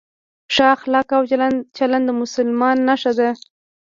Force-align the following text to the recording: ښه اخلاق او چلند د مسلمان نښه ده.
ښه 0.53 0.65
اخلاق 0.75 1.09
او 1.17 1.23
چلند 1.77 2.05
د 2.07 2.11
مسلمان 2.21 2.77
نښه 2.87 3.11
ده. 3.19 3.29